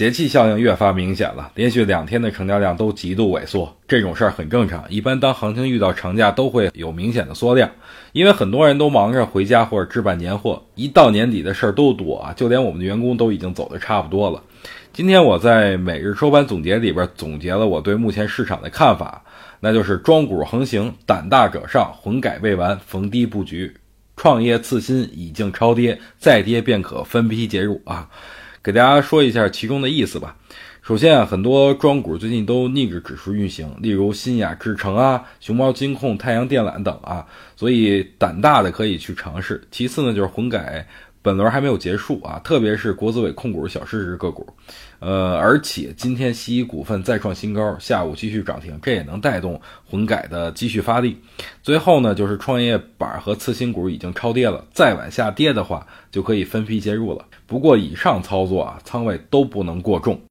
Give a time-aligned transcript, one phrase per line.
[0.00, 4.82] 节气效应越发明显了，连续两天的成交量都极度萎缩，这种事儿很正常。
[4.88, 7.70] 一般当行情遇到长假，都会有明显的缩量，
[8.12, 14.42] 因为很多人都忙着回家或者置办年货，一到年底的事儿都多啊，就连我们的员工都已经走的差不多了。
[14.90, 19.22] 今天我在每日收盘总结里边总结了我对目前市场的看法，
[19.60, 23.70] 那就是庄股横行，胆大者上，混改未完，逢低布局，
[24.16, 28.08] 创业次新已经超跌，再跌便可分批介入啊。
[28.62, 30.36] 给大家说一下其中的意思吧。
[30.82, 39.62] 首先啊，很多庄股最近都逆着指数运行，例如新雅智诚啊、熊猫金控、太阳电缆等啊，所以胆大的可以去尝试。
[39.70, 40.88] 其次呢，就是混改
[41.22, 44.46] 本轮还没有结束啊，特别是国资委控股小市值个股，
[45.00, 51.18] 呃，而且今天西医股份再创新高，下午继续涨停，这也能带动混改的继续发力。
[51.62, 57.22] 最后呢，就是创业板和次新股已经超跌了，再往下跌的话，就可以分批介入了。
[57.46, 60.18] 不过以上操作啊，仓位都不能过重。